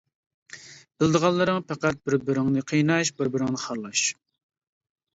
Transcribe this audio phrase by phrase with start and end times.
[1.01, 4.11] بىلىدىغانلىرىڭ پەقەت بىر-بىرىڭنى قىيناش، بىر-بىرىڭنى خارلاش.